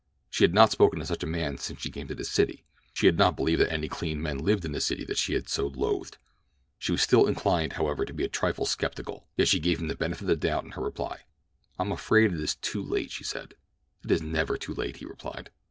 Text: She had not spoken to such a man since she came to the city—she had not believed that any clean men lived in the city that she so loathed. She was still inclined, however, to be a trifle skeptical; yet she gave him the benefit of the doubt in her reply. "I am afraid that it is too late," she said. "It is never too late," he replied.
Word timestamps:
She 0.31 0.43
had 0.43 0.55
not 0.55 0.71
spoken 0.71 0.97
to 0.99 1.05
such 1.05 1.21
a 1.21 1.27
man 1.27 1.59
since 1.59 1.79
she 1.79 1.91
came 1.91 2.07
to 2.07 2.15
the 2.15 2.23
city—she 2.23 3.05
had 3.05 3.19
not 3.19 3.35
believed 3.35 3.61
that 3.61 3.71
any 3.71 3.87
clean 3.87 4.19
men 4.19 4.39
lived 4.39 4.65
in 4.65 4.71
the 4.71 4.81
city 4.81 5.03
that 5.05 5.19
she 5.19 5.39
so 5.45 5.67
loathed. 5.67 6.17
She 6.79 6.91
was 6.91 7.03
still 7.03 7.27
inclined, 7.27 7.73
however, 7.73 8.03
to 8.05 8.11
be 8.15 8.23
a 8.23 8.27
trifle 8.27 8.65
skeptical; 8.65 9.27
yet 9.37 9.47
she 9.47 9.59
gave 9.59 9.79
him 9.79 9.89
the 9.89 9.95
benefit 9.95 10.21
of 10.23 10.27
the 10.29 10.35
doubt 10.35 10.63
in 10.63 10.71
her 10.71 10.81
reply. 10.81 11.19
"I 11.77 11.83
am 11.83 11.91
afraid 11.91 12.31
that 12.31 12.39
it 12.39 12.43
is 12.43 12.55
too 12.55 12.81
late," 12.81 13.11
she 13.11 13.23
said. 13.23 13.53
"It 14.03 14.09
is 14.09 14.23
never 14.23 14.57
too 14.57 14.73
late," 14.73 14.97
he 14.97 15.05
replied. 15.05 15.51